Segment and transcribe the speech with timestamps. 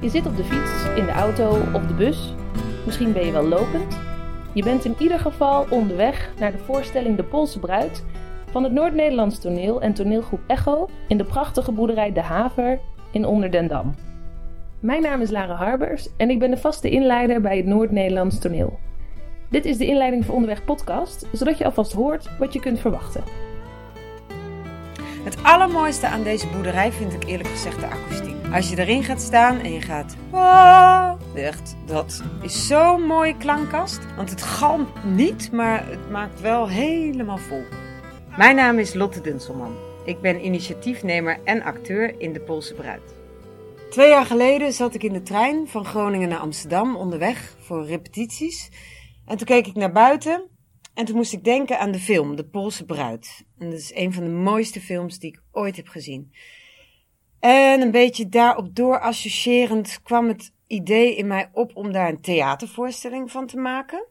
[0.00, 2.34] Je zit op de fiets, in de auto of de bus.
[2.86, 3.98] Misschien ben je wel lopend.
[4.52, 8.04] Je bent in ieder geval onderweg naar de voorstelling De Poolse Bruid
[8.50, 12.80] van het Noord-Nederlands toneel en toneelgroep Echo in de prachtige boerderij De Haver
[13.10, 13.94] in Onderdendam.
[14.80, 18.78] Mijn naam is Lara Harbers en ik ben de vaste inleider bij het Noord-Nederlands toneel.
[19.50, 23.22] Dit is de inleiding voor Onderweg podcast, zodat je alvast hoort wat je kunt verwachten.
[25.24, 28.37] Het allermooiste aan deze boerderij vind ik eerlijk gezegd de akoestiek.
[28.52, 30.16] Als je erin gaat staan en je gaat...
[30.30, 34.14] "Ah", Echt, dat is zo'n mooie klankkast.
[34.16, 37.62] Want het galmt niet, maar het maakt wel helemaal vol.
[38.36, 39.76] Mijn naam is Lotte Dunselman.
[40.04, 43.14] Ik ben initiatiefnemer en acteur in De Poolse Bruid.
[43.90, 48.70] Twee jaar geleden zat ik in de trein van Groningen naar Amsterdam onderweg voor repetities.
[49.26, 50.48] En toen keek ik naar buiten
[50.94, 53.44] en toen moest ik denken aan de film De Poolse Bruid.
[53.58, 56.32] En dat is een van de mooiste films die ik ooit heb gezien.
[57.40, 62.20] En een beetje daarop door associërend kwam het idee in mij op om daar een
[62.20, 64.06] theatervoorstelling van te maken.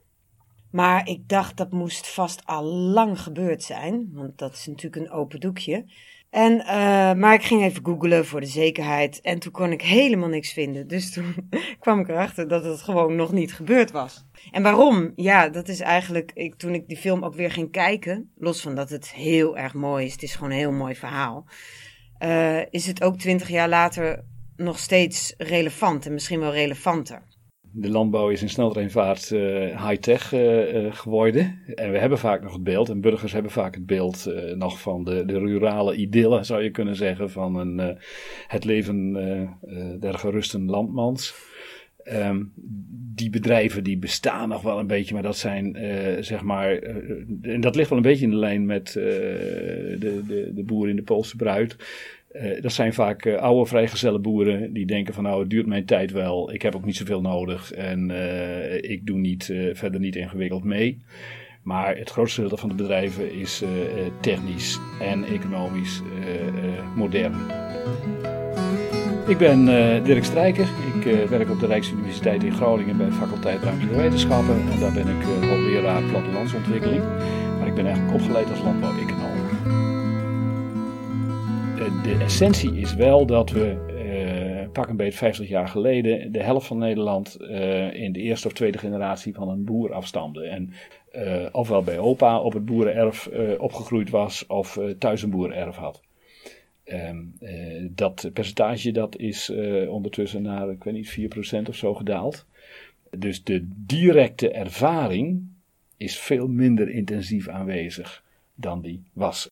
[0.72, 5.12] Maar ik dacht dat moest vast al lang gebeurd zijn, want dat is natuurlijk een
[5.12, 5.86] open doekje.
[6.30, 10.30] En, eh, maar ik ging even googlen voor de zekerheid en toen kon ik helemaal
[10.30, 10.88] niks vinden.
[10.88, 14.26] Dus toen kwam ik erachter dat het gewoon nog niet gebeurd was.
[14.52, 15.12] En waarom?
[15.16, 18.76] Ja, dat is eigenlijk, ik, toen ik die film ook weer ging kijken, los van
[18.76, 21.46] dat het heel erg mooi is, het is gewoon een heel mooi verhaal,
[22.20, 24.24] eh, is het ook twintig jaar later
[24.56, 27.22] nog steeds relevant en misschien wel relevanter.
[27.72, 31.62] De landbouw is in sneltreinvaart uh, high-tech uh, geworden.
[31.76, 35.04] En we hebben vaak nog het beeld, en burgers hebben vaak het beeld nog van
[35.04, 37.98] de, de rurale idylle, zou je kunnen zeggen, van een,
[38.48, 39.14] het leven
[40.00, 41.36] der gerusten landmans.
[42.14, 42.52] Um,
[43.16, 45.78] die bedrijven die bestaan nog wel een beetje, maar dat zijn
[46.20, 46.72] zeg maar,
[47.42, 50.96] en dat ligt wel een beetje in de lijn met de, de, de boer in
[50.96, 51.76] de Poolse bruid.
[52.62, 56.54] Dat zijn vaak oude vrijgezelle boeren die denken van nou het duurt mijn tijd wel,
[56.54, 58.12] ik heb ook niet zoveel nodig en
[58.82, 60.98] ik doe niet, verder niet ingewikkeld mee.
[61.64, 63.64] Maar het grootste deel van de bedrijven is
[64.22, 66.02] technisch en economisch
[66.96, 67.36] modern.
[69.28, 69.66] Ik ben
[70.04, 74.80] Dirk Strijker, ik werk op de Rijksuniversiteit in Groningen bij de faculteit Ruimtelijke Wetenschappen en
[74.80, 77.04] daar ben ik hoogleraar plattelandsontwikkeling.
[77.58, 79.28] Maar ik ben eigenlijk opgeleid als landbouweconoom
[82.04, 83.76] de essentie is wel dat we
[84.64, 88.48] uh, pak een beetje 50 jaar geleden de helft van Nederland uh, in de eerste
[88.48, 90.44] of tweede generatie van een boer afstamde.
[90.48, 90.74] En
[91.16, 96.07] uh, ofwel bij opa op het boerenerf opgegroeid was of thuis een boerenerf had.
[96.94, 97.34] Um,
[97.92, 99.50] dat percentage dat is
[99.88, 101.34] ondertussen naar, ik weet niet,
[101.66, 102.46] 4% of zo gedaald.
[103.18, 105.48] Dus de directe ervaring
[105.98, 108.24] is veel minder intensief aanwezig
[108.56, 109.50] dan die was.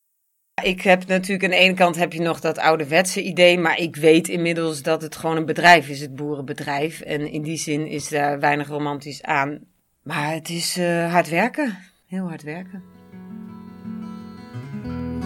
[0.62, 3.96] Ik heb natuurlijk aan de ene kant heb je nog dat ouderwetse idee, maar ik
[3.96, 7.00] weet inmiddels dat het gewoon een bedrijf is, het boerenbedrijf.
[7.00, 9.60] En in die zin is daar weinig romantisch aan.
[10.02, 12.95] Maar het is uh, hard werken, heel hard werken.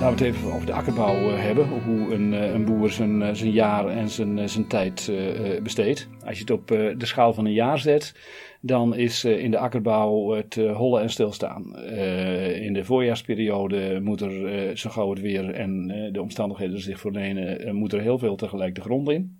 [0.00, 1.69] Laten we het even over de akkerbouw uh, hebben.
[1.69, 5.12] Hoe een, uh, een boer zijn, zijn jaar en zijn, zijn tijd
[5.62, 6.09] besteedt.
[6.25, 8.15] Als je het op de schaal van een jaar zet,
[8.60, 11.77] dan is in de akkerbouw het hollen en stilstaan.
[12.55, 17.93] In de voorjaarsperiode moet er, zo gauw het weer en de omstandigheden zich verlenen, moet
[17.93, 19.40] er heel veel tegelijk de grond in.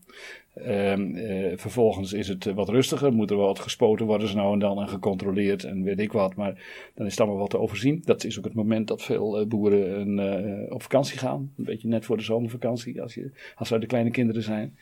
[0.65, 4.81] Ehm, vervolgens is het wat rustiger, moet er wat gespoten worden zo nou en dan
[4.81, 6.34] en gecontroleerd en weet ik wat.
[6.34, 6.62] Maar
[6.94, 8.03] dan is het allemaal wat te overzien.
[8.04, 11.53] Dat is ook het moment dat veel boeren op vakantie gaan.
[11.56, 14.76] Een beetje net voor de zomervakantie, als, je, als er de kleine kinderen zijn.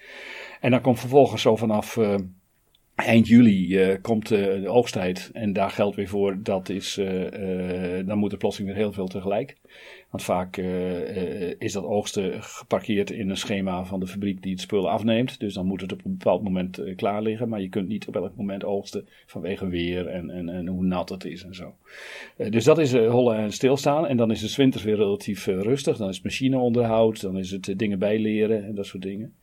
[0.60, 1.98] En dan komt vervolgens zo vanaf
[2.98, 8.06] Eind juli uh, komt uh, de oogsttijd en daar geldt weer voor, dat is, uh,
[8.06, 9.56] dan moet er plotseling weer heel veel tegelijk.
[10.10, 10.56] Want vaak
[11.58, 15.40] is dat oogsten geparkeerd in een schema van de fabriek die het spul afneemt.
[15.40, 17.48] Dus dan moet het op een bepaald moment klaar liggen.
[17.48, 21.08] Maar je kunt niet op elk moment oogsten vanwege weer en, en, en hoe nat
[21.08, 21.74] het is en zo.
[22.50, 24.06] dus dat is hollen en stilstaan.
[24.06, 25.96] En dan is de winters weer relatief rustig.
[25.96, 29.34] Dan is machineonderhoud, dan is het dingen bijleren en dat soort dingen.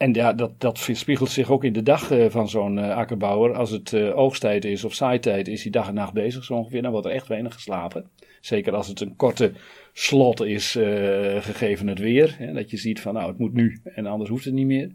[0.00, 3.54] En ja, dat, dat spiegelt zich ook in de dag uh, van zo'n uh, akkerbouwer.
[3.54, 6.82] Als het uh, oogsttijd is of zaaitijd, is hij dag en nacht bezig zo ongeveer.
[6.82, 8.04] Dan wordt er echt weinig geslapen.
[8.40, 9.52] Zeker als het een korte
[9.92, 10.70] slot is,
[11.40, 12.34] gegeven het weer.
[12.38, 14.90] Hè, dat je ziet van nou, het moet nu en anders hoeft het niet meer.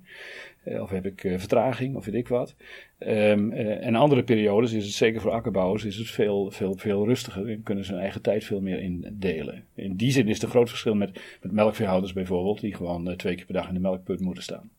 [0.81, 2.55] of heb ik vertraging of weet ik wat.
[2.99, 7.49] Um, en andere periodes is het zeker voor akkerbouwers is het veel, veel, veel rustiger.
[7.49, 9.63] En kunnen ze hun eigen tijd veel meer indelen.
[9.75, 12.61] In die zin is het een groot verschil met, met melkveehouders bijvoorbeeld.
[12.61, 14.69] Die gewoon twee keer per dag in de melkput moeten staan.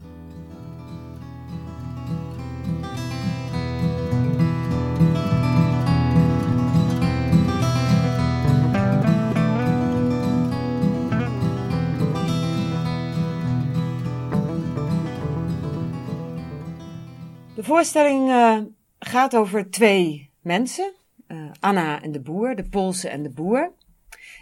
[17.67, 18.59] Voorstelling uh,
[18.99, 20.93] gaat over twee mensen,
[21.29, 23.73] uh, Anna en de boer, de Poolse en de boer.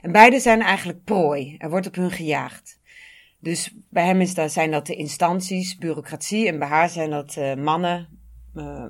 [0.03, 1.55] En beide zijn eigenlijk prooi.
[1.59, 2.81] Er wordt op hun gejaagd.
[3.39, 6.49] Dus bij hem is dat, zijn dat de instanties, bureaucratie.
[6.49, 8.09] En bij haar zijn dat uh, mannen,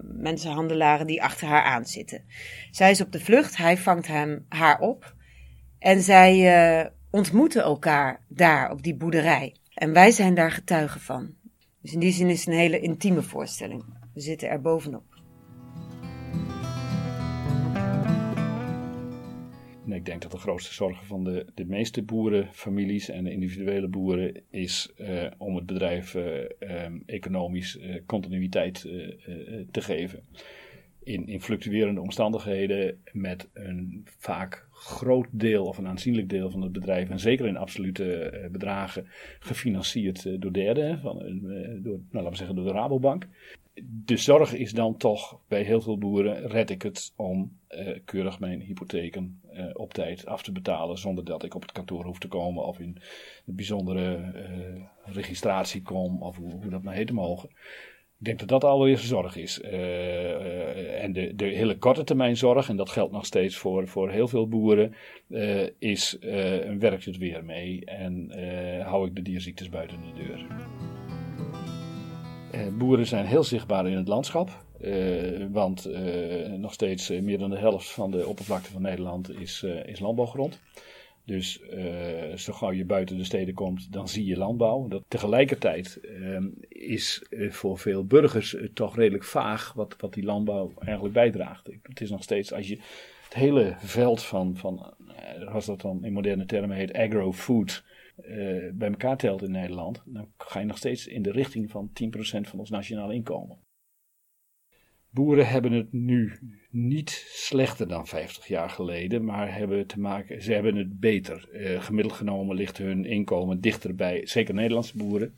[0.02, 2.24] mensenhandelaren die achter haar aan zitten.
[2.70, 5.14] Zij is op de vlucht, hij vangt hem, haar op.
[5.78, 9.56] En zij ontmoeten elkaar daar op die boerderij.
[9.74, 11.34] En wij zijn daar getuigen van.
[11.82, 13.84] Dus in die zin is het een hele intieme voorstelling.
[14.14, 15.22] We zitten er bovenop.
[19.94, 24.42] ik denk dat de grootste zorg van de, de meeste boerenfamilies en de individuele boeren
[24.50, 26.24] is uh, om het bedrijf uh,
[26.84, 28.80] um, economisch uh, continuïteit
[29.70, 30.22] te geven.
[31.02, 36.72] In, in fluctuerende omstandigheden met een vaak groot deel of een aanzienlijk deel van het
[36.72, 39.06] bedrijf, en zeker in absolute bedragen,
[39.38, 41.18] gefinancierd door derden, van,
[41.82, 43.28] door, nou, laten we zeggen door de Rabobank
[43.82, 48.40] de zorg is dan toch bij heel veel boeren: red ik het om uh, keurig
[48.40, 50.98] mijn hypotheken uh, op tijd af te betalen.
[50.98, 52.98] zonder dat ik op het kantoor hoef te komen of in
[53.46, 57.48] een bijzondere uh, registratie kom, of hoe, dat maar heten mogen.
[58.18, 59.60] Ik denk dat dat alweer zorg is.
[59.60, 64.28] en de, de hele korte termijn zorg, en dat geldt nog steeds voor, voor heel
[64.28, 64.94] veel boeren,
[65.78, 66.16] is
[66.78, 68.30] werkt het weer mee en
[68.82, 70.46] hou ik de dierziektes buiten de deur.
[72.54, 74.62] Eh, boeren zijn heel zichtbaar in het landschap.
[74.80, 79.62] Uh, want uh, nog steeds meer dan de helft van de oppervlakte van Nederland is,
[79.62, 80.60] is landbouwgrond.
[81.24, 81.60] Dus
[82.36, 84.88] zo gauw je buiten de steden komt, dan zie je landbouw.
[84.88, 91.14] Dat, tegelijkertijd ehm, is voor veel burgers toch redelijk vaag wat, wat die landbouw eigenlijk
[91.14, 91.68] bijdraagt.
[91.82, 92.78] Het is nog steeds, als je
[93.24, 94.94] het hele veld van, van
[95.66, 97.84] dat dan in moderne termen heet, agro-food
[98.16, 101.90] uh, bij elkaar telt in Nederland, dan ga je nog steeds in de richting van
[101.90, 101.94] 10%
[102.40, 103.58] van ons nationaal inkomen.
[105.10, 106.32] Boeren hebben het nu
[106.70, 111.48] niet slechter dan 50 jaar geleden, maar hebben te maken, ze hebben het beter.
[111.52, 115.34] Uh, gemiddeld genomen ligt hun inkomen dichter bij, zeker Nederlandse boeren.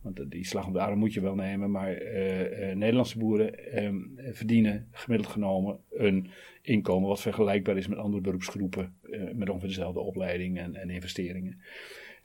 [0.00, 4.18] Want die slag om de arm moet je wel nemen, maar uh, Nederlandse boeren um,
[4.32, 6.30] verdienen gemiddeld genomen een
[6.62, 8.94] inkomen wat vergelijkbaar is met andere beroepsgroepen
[9.34, 11.60] met ongeveer dezelfde opleiding en, en investeringen.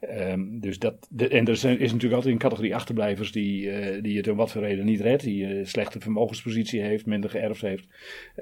[0.01, 4.17] Um, dus dat, en er is, is, natuurlijk altijd een categorie achterblijvers die, uh, die
[4.17, 5.23] het om wat voor reden niet redt.
[5.23, 7.87] Die uh, slechte vermogenspositie heeft, minder geërfd heeft.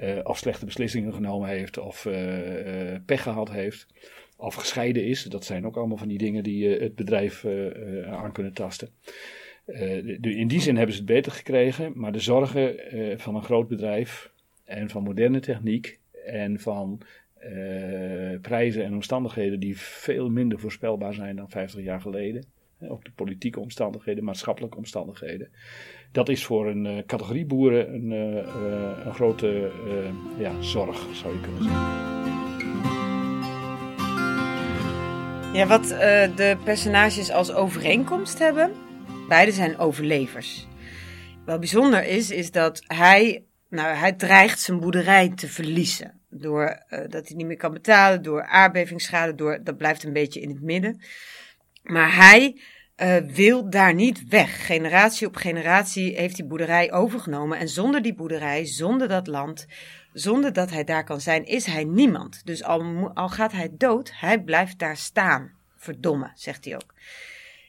[0.02, 1.78] Uh, of slechte beslissingen genomen heeft.
[1.78, 2.08] Of
[3.06, 3.86] pech gehad heeft.
[4.36, 5.22] Of gescheiden is.
[5.22, 7.44] Dat zijn ook allemaal van die dingen die het bedrijf
[8.06, 8.88] aan kunnen tasten.
[10.20, 11.92] In die zin hebben ze het beter gekregen.
[11.94, 12.76] Maar de zorgen
[13.20, 14.30] van een groot bedrijf
[14.64, 17.00] en van moderne techniek en van
[17.52, 22.44] uh, prijzen en omstandigheden die veel minder voorspelbaar zijn dan 50 jaar geleden.
[22.88, 25.48] Ook de politieke omstandigheden, maatschappelijke omstandigheden.
[26.12, 29.70] Dat is voor een uh, categorie boeren een, uh, een grote
[30.38, 32.04] ja, zorg, zou je kunnen zeggen.
[35.52, 35.88] Ja, wat
[36.36, 38.72] de personages als overeenkomst hebben,
[39.28, 40.66] beide zijn overlevers.
[41.44, 46.98] Wat bijzonder is, is dat hij, nou, hij dreigt zijn boerderij te verliezen door uh,
[47.08, 50.62] dat hij niet meer kan betalen, door aardbevingsschade, door, dat blijft een beetje in het
[50.62, 51.00] midden.
[51.82, 52.60] Maar hij
[52.96, 54.66] uh, wil daar niet weg.
[54.66, 57.58] Generatie op generatie heeft die boerderij overgenomen.
[57.58, 59.66] En zonder die boerderij, zonder dat land,
[60.12, 62.40] zonder dat hij daar kan zijn, is hij niemand.
[62.44, 65.54] Dus al, gaat hij dood, hij blijft daar staan.
[65.76, 66.94] Verdomme, zegt hij ook.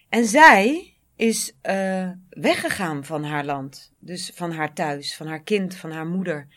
[0.10, 3.94] En zij is uh, weggegaan van haar land.
[4.00, 6.48] Dus van haar thuis, van haar kind, van haar moeder.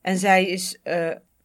[0.00, 0.80] En zij is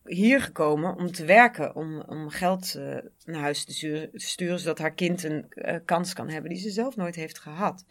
[0.05, 4.93] hier gekomen om te werken, om, om geld uh, naar huis te sturen, zodat haar
[4.93, 7.85] kind een uh, kans kan hebben die ze zelf nooit heeft gehad.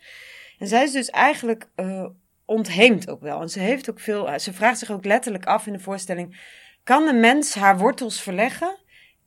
[0.59, 2.07] En zij is dus eigenlijk uh,
[2.45, 3.41] ontheemd ook wel.
[3.41, 6.41] En ze heeft ook veel, ze vraagt zich ook letterlijk af in de voorstelling:
[6.83, 8.79] kan een mens haar wortels verleggen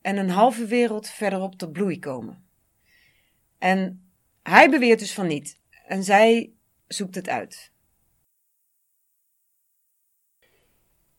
[0.02, 2.46] en een halve wereld verderop tot bloei komen?
[3.58, 4.10] En
[4.44, 5.60] hij beweert dus van niet.
[5.86, 6.52] En zij
[6.88, 7.72] zoekt het uit.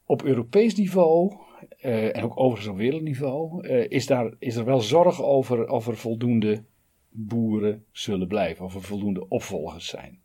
[0.04, 1.46] Op Europees niveau
[1.82, 5.86] uh, en ook overigens op wereldniveau, uh, is, daar, is er wel zorg over of
[5.86, 6.64] er voldoende
[7.10, 10.20] boeren zullen blijven, of er voldoende opvolgers zijn.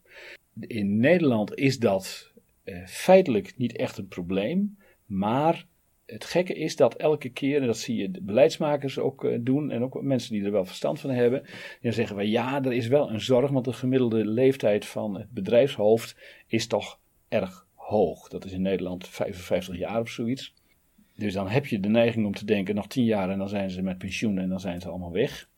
[0.59, 2.31] In Nederland is dat
[2.63, 5.67] uh, feitelijk niet echt een probleem, maar
[6.05, 9.83] het gekke is dat elke keer, en dat zie je de beleidsmakers ook doen, en
[9.83, 11.43] ook mensen die er wel verstand van hebben,
[11.81, 15.31] dan zeggen we ja, er is wel een zorg, want de gemiddelde leeftijd van het
[15.31, 16.15] bedrijfshoofd
[16.47, 18.27] is toch erg hoog.
[18.27, 20.53] Dat is in Nederland 55 jaar of zoiets.
[21.15, 23.69] Dus dan heb je de neiging om te denken, nog tien jaar en dan zijn
[23.69, 25.49] ze met pensioen en dan zijn ze allemaal weg.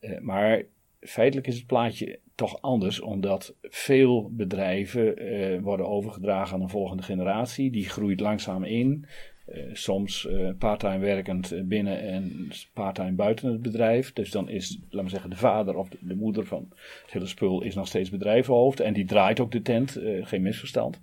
[0.00, 0.62] Uh, maar
[1.00, 7.02] feitelijk is het plaatje toch anders, omdat veel bedrijven eh, worden overgedragen aan een volgende
[7.02, 7.70] generatie.
[7.70, 9.06] Die groeit langzaam in.
[9.46, 14.12] Eh, soms uh, parttime werkend binnen en parttime buiten het bedrijf.
[14.12, 16.68] Dus dan is, laten we zeggen, de vader of de, moeder van
[17.02, 18.80] het hele spul is nog steeds bedrijvenhoofd.
[18.80, 21.00] En die draait ook de tent, geen misverstand.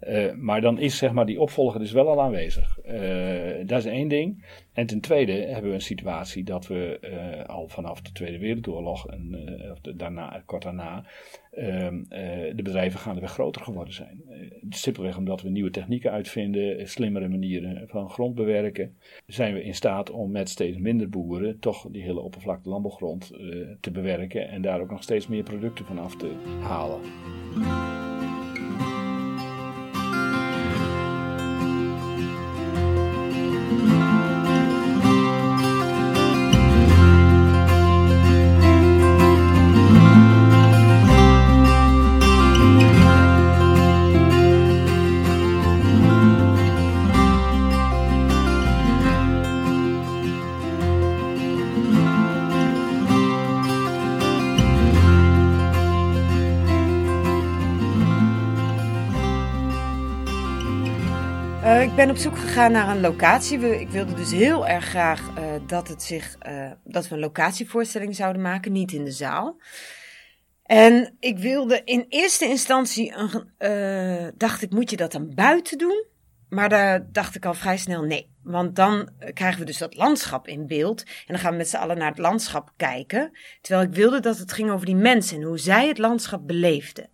[0.00, 2.78] Uh, maar dan is zeg maar die opvolger dus wel al aanwezig.
[2.86, 4.44] Uh, dat is één ding.
[4.72, 9.06] En ten tweede hebben we een situatie dat we uh, al vanaf de Tweede Wereldoorlog
[9.06, 9.36] en
[9.72, 11.04] of daarna, kort daarna
[11.50, 12.02] ehm,
[12.56, 14.22] de bedrijven gaandeweg groter geworden zijn.
[14.68, 20.10] simpelweg omdat we nieuwe technieken uitvinden, slimmere manieren van grond bewerken, zijn we in staat
[20.10, 23.32] om met steeds minder boeren toch die hele oppervlakte landbouwgrond
[23.80, 27.00] te bewerken en daar ook nog steeds meer producten van af te halen.
[61.96, 63.80] Ben op zoek gegaan naar een locatie.
[63.80, 68.16] Ik wilde dus heel erg graag uh, dat, het zich, uh, dat we een locatievoorstelling
[68.16, 69.60] zouden maken, niet in de zaal.
[70.62, 75.78] En ik wilde in eerste instantie, een, uh, dacht ik, moet je dat dan buiten
[75.78, 76.04] doen?
[76.48, 78.30] Maar daar dacht ik al vrij snel nee.
[78.42, 81.02] Want dan krijgen we dus dat landschap in beeld.
[81.02, 83.30] En dan gaan we met z'n allen naar het landschap kijken.
[83.60, 87.08] Terwijl ik wilde dat het ging over die mensen en hoe zij het landschap beleefden.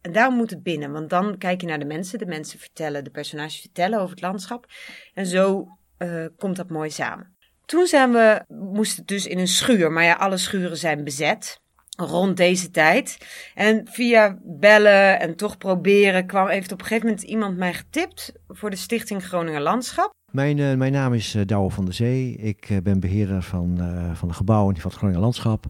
[0.00, 2.18] En daarom moet het binnen, want dan kijk je naar de mensen.
[2.18, 4.66] De mensen vertellen, de personages vertellen over het landschap.
[5.14, 5.66] En zo
[5.98, 7.36] uh, komt dat mooi samen.
[7.64, 11.60] Toen zijn we, moesten dus in een schuur, maar ja, alle schuren zijn bezet.
[11.96, 13.18] Rond deze tijd.
[13.54, 18.32] En via bellen en toch proberen kwam, heeft op een gegeven moment iemand mij getipt
[18.48, 20.10] voor de Stichting Groninger Landschap.
[20.32, 22.36] Mijn, uh, mijn naam is uh, Douwe van der Zee.
[22.36, 23.78] Ik ben beheerder van,
[24.14, 25.66] van de gebouwen van het Groninger Landschap.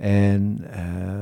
[0.00, 0.64] En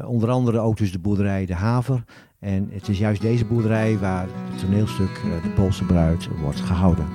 [0.07, 2.05] onder andere ook dus de boerderij De Haver
[2.39, 7.07] en het is juist deze boerderij waar het toneelstuk eh, De Poolse Bruid wordt gehouden.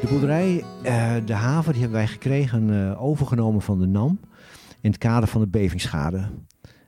[0.00, 4.20] De boerderij, eh, de haven, die hebben wij gekregen, eh, overgenomen van de NAM
[4.80, 6.28] in het kader van de bevingsschade.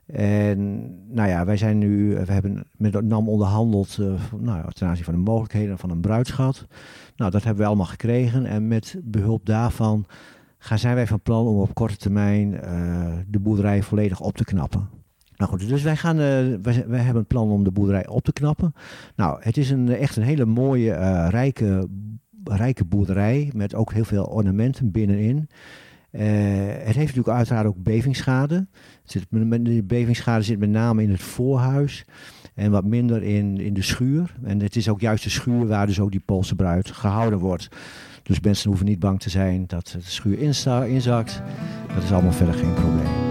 [0.06, 0.80] En
[1.14, 3.99] nou ja, wij zijn nu, we hebben met de NAM onderhandeld
[4.38, 6.66] nou, ten aanzien van de mogelijkheden van een bruidschat.
[7.16, 10.06] Nou, dat hebben we allemaal gekregen en met behulp daarvan
[10.62, 12.50] gaan, zijn wij van plan om op korte termijn
[13.26, 14.88] de boerderij volledig op te knappen.
[15.40, 16.23] Nou goed, dus wij, gaan, uh,
[16.87, 18.73] wij, hebben een plan om de boerderij op te knappen.
[19.17, 21.88] Nou, het is een, echt een hele mooie, uh, rijke,
[22.45, 25.49] rijke boerderij met ook heel veel ornamenten binnenin.
[26.11, 28.67] Het heeft natuurlijk uiteraard ook bevingsschade.
[29.05, 32.05] De bevingsschade zit met name in het voorhuis
[32.55, 34.35] en wat minder in, in de schuur.
[34.43, 37.69] En het is ook juist de schuur waar dus ook die Poolse bruid gehouden wordt.
[38.23, 40.39] Dus mensen hoeven niet bang te zijn dat de schuur
[40.89, 41.43] inzakt.
[41.95, 43.31] Dat is allemaal verder geen probleem.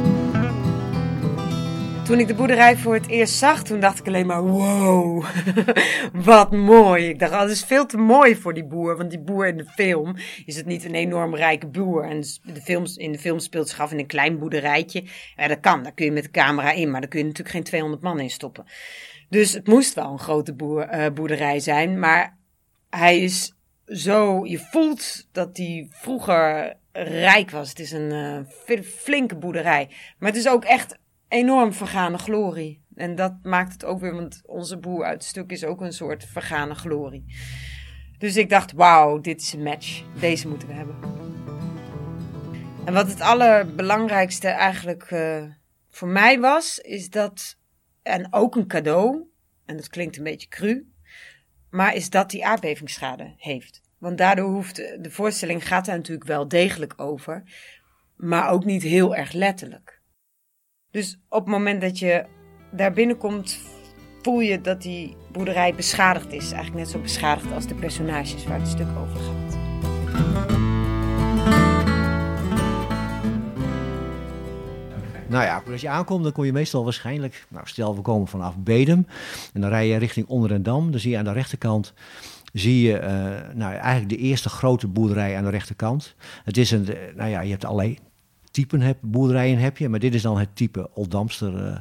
[2.10, 5.26] Toen ik de boerderij voor het eerst zag, toen dacht ik alleen maar, wow,
[6.14, 7.08] wat mooi.
[7.08, 8.98] Ik dacht, oh, dat is veel te mooi voor die boer.
[8.98, 10.16] Want die boer in de film
[10.46, 12.04] is het niet een enorm rijke boer.
[12.04, 15.04] En de films, in de film speelt zich af in een klein boerderijtje.
[15.36, 17.56] Ja, dat kan, daar kun je met de camera in, maar daar kun je natuurlijk
[17.56, 18.66] geen 200 man in stoppen.
[19.30, 22.00] Dus het moest wel een grote boer, uh, boerderij zijn.
[22.00, 22.38] Maar
[22.90, 23.54] hij is
[23.90, 27.70] zo, je voelt dat hij vroeger rijk was.
[27.70, 29.90] Het is een uh, flinke boerderij.
[30.18, 32.84] Maar het is ook echt enorm vergane glorie.
[32.96, 35.94] En dat maakt het ook weer, want onze boer uit het stuk is ook een
[35.94, 37.26] soort vergane glorie.
[38.18, 40.04] Dus ik dacht, wauw, dit is een match.
[40.20, 40.96] Deze moeten we hebben.
[42.86, 45.44] En wat het allerbelangrijkste eigenlijk uh,
[45.90, 47.58] voor mij was, is dat,
[48.02, 49.24] en ook een cadeau,
[49.66, 50.88] en dat klinkt een beetje cru,
[51.72, 53.82] maar is dat die aardbevingsschade heeft.
[53.98, 57.44] Want daardoor hoeft, de voorstelling gaat daar natuurlijk wel degelijk over,
[58.16, 60.02] maar ook niet heel erg letterlijk.
[60.92, 62.26] Dus op het moment dat je
[62.72, 63.60] daar binnenkomt,
[64.22, 66.52] voel je dat die boerderij beschadigd is.
[66.52, 69.59] Eigenlijk net zo beschadigd als de personages waar het stuk over gaat.
[75.30, 78.58] Nou ja, als je aankomt, dan kom je meestal waarschijnlijk, nou stel we komen vanaf
[78.58, 79.08] Bedem
[79.54, 80.92] en dan rij je richting Onderdendam.
[80.92, 81.94] Dan zie je aan de rechterkant
[82.54, 86.16] zie je uh, nou, eigenlijk de eerste grote boerderij aan de rechterkant.
[86.44, 87.98] Het is een, nou ja, je hebt allerlei
[88.52, 91.66] typen heb, boerderijen heb je, maar dit is dan het type Oldamster.
[91.66, 91.76] Uh,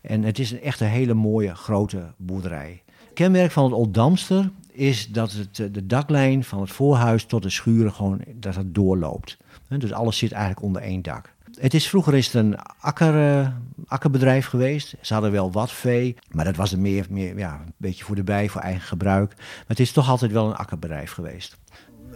[0.00, 2.82] en het is een echt een hele mooie grote boerderij.
[3.14, 7.50] Kenmerk van het Oldamster is dat het, eh, de daklijn van het voorhuis tot de
[7.50, 9.36] schuren gewoon dat het doorloopt.
[9.68, 11.33] Dus alles zit eigenlijk onder één dak.
[11.60, 13.48] Het is vroeger is het een akker, uh,
[13.86, 14.94] akkerbedrijf geweest.
[15.00, 18.16] Ze hadden wel wat vee, maar dat was er meer, meer ja, een beetje voor
[18.16, 19.34] de bij, voor eigen gebruik.
[19.36, 21.56] Maar het is toch altijd wel een akkerbedrijf geweest.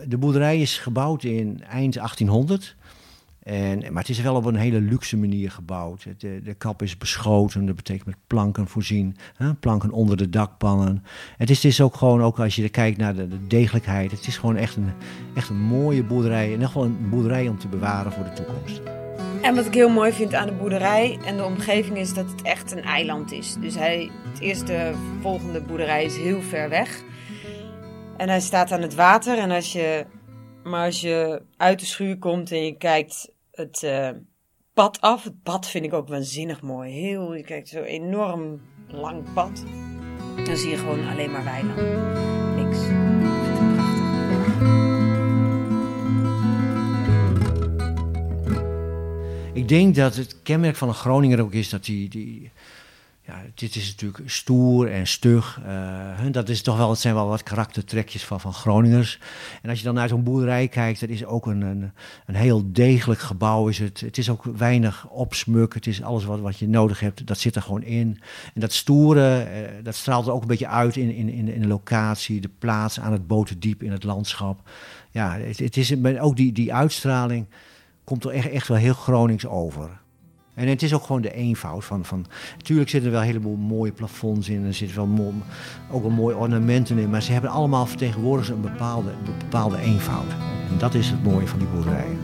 [0.07, 2.77] De boerderij is gebouwd in eind 1800.
[3.43, 6.07] En, maar het is wel op een hele luxe manier gebouwd.
[6.19, 9.17] De, de kap is beschoten, dat betekent met planken voorzien.
[9.37, 9.55] Hè?
[9.55, 11.05] Planken onder de dakpannen.
[11.37, 14.39] Het is, is ook gewoon, ook als je kijkt naar de, de, degelijkheid, het is
[14.39, 14.93] gewoon echt een,
[15.35, 16.45] echt een mooie boerderij.
[16.45, 18.81] In ieder geval een boerderij om te bewaren voor de toekomst.
[19.43, 22.43] En wat ik heel mooi vind aan de boerderij en de omgeving is dat het
[22.43, 23.55] echt een eiland is.
[23.61, 27.03] Dus hij, het eerste volgende boerderij is heel ver weg.
[28.17, 29.39] En hij staat aan het water.
[29.39, 30.07] En als je,
[30.63, 34.11] maar als je uit de schuur komt en je kijkt het uh,
[34.75, 35.25] pad af.
[35.25, 36.93] Het pad vind ik ook waanzinnig mooi.
[36.93, 39.65] Heel, je kijkt zo enorm lang pad.
[40.45, 41.81] Dan zie je gewoon alleen maar weiland.
[42.57, 43.08] Niks.
[49.69, 52.51] Ik denk dat het kenmerk van een Groninger ook is dat die, die,
[53.27, 55.61] ja, dit is natuurlijk stoer en stug.
[55.67, 59.19] Uh, dat is toch wel, het zijn wel wat karaktertrekjes van, van Groningers.
[59.63, 61.93] En als je dan naar zo'n boerderij kijkt, dat is ook een, een,
[62.27, 63.69] een, heel degelijk gebouw.
[63.69, 64.01] Is het.
[64.01, 65.75] het is ook weinig opsmuk.
[65.75, 68.21] Het is alles wat, wat je nodig hebt, dat zit er gewoon in.
[68.55, 71.61] En dat stoere, uh, dat straalt er ook een beetje uit in, in, in, in
[71.61, 74.71] de locatie, de plaats aan het boterdiep in het landschap.
[75.11, 77.47] Ja, het, het is ook die, die uitstraling
[78.09, 79.91] komt er echt, echt wel heel Gronings over.
[80.55, 82.27] En het is ook gewoon de eenvoud van, van...
[82.57, 84.65] Natuurlijk zitten er wel een heleboel mooie plafonds in.
[84.65, 85.35] Er zitten wel
[85.91, 87.11] ook wel mooie ornamenten in.
[87.11, 90.31] Maar ze hebben allemaal vertegenwoordigd een bepaalde, bepaalde eenvoud.
[90.71, 92.19] En dat is het mooie van die boerderijen.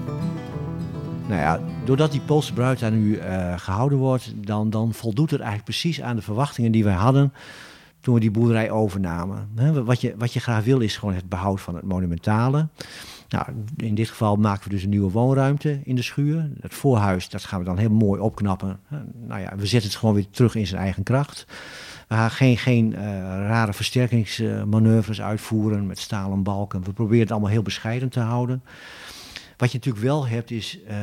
[1.26, 4.32] Nou ja, doordat die Poolse bruid daar nu uh, gehouden wordt...
[4.36, 7.32] Dan, dan voldoet het eigenlijk precies aan de verwachtingen die wij hadden
[8.00, 9.48] toen we die boerderij overnamen.
[9.84, 12.68] Wat je, wat je graag wil is gewoon het behoud van het monumentale.
[13.34, 16.50] Nou, in dit geval maken we dus een nieuwe woonruimte in de schuur.
[16.60, 18.80] Het voorhuis, dat gaan we dan heel mooi opknappen.
[19.26, 21.46] Nou ja, we zetten het gewoon weer terug in zijn eigen kracht.
[22.08, 26.84] We gaan geen, geen uh, rare versterkingsmanoeuvres uitvoeren met stalen balken.
[26.84, 28.62] We proberen het allemaal heel bescheiden te houden.
[29.56, 30.94] Wat je natuurlijk wel hebt is, uh,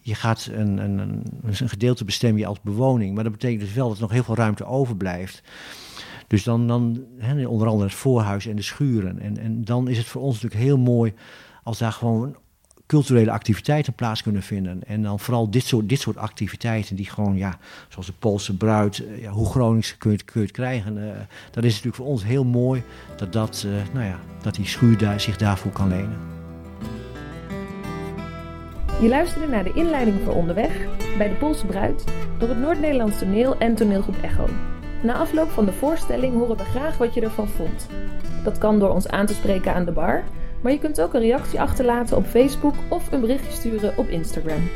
[0.00, 3.14] je gaat een, een, een, een gedeelte bestemmen je als bewoning.
[3.14, 5.42] Maar dat betekent dus wel dat er nog heel veel ruimte overblijft.
[6.26, 7.04] Dus dan, dan
[7.46, 9.20] onder andere het voorhuis en de schuren.
[9.20, 11.12] En, en dan is het voor ons natuurlijk heel mooi
[11.64, 12.36] als daar gewoon
[12.86, 14.84] culturele activiteiten plaats kunnen vinden.
[14.86, 19.04] En dan vooral dit soort, dit soort activiteiten die gewoon, ja, zoals de Poolse bruid,
[19.06, 20.96] eh, ja, hoe Gronings kun je, kun je het krijgen.
[20.96, 21.10] Uh,
[21.50, 22.82] dat is natuurlijk voor ons heel mooi
[23.16, 26.18] dat, dat, uh, nou ja, dat die schuur daar, zich daarvoor kan lenen.
[29.00, 30.72] Je luisterde naar de inleiding voor Onderweg
[31.18, 32.04] bij de Poolse bruid
[32.38, 34.48] door het Noord-Nederlands toneel en toneelgroep Echo.
[35.02, 37.86] Na afloop van de voorstelling horen we graag wat je ervan vond.
[38.44, 40.24] Dat kan door ons aan te spreken aan de bar
[40.64, 44.68] maar je kunt ook een reactie achterlaten op Facebook of een berichtje sturen op Instagram.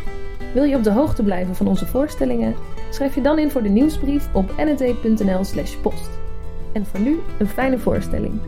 [0.54, 2.54] Wil je op de hoogte blijven van onze voorstellingen?
[2.90, 6.10] Schrijf je dan in voor de nieuwsbrief op nnt.nl/post.
[6.72, 8.40] En voor nu een fijne voorstelling.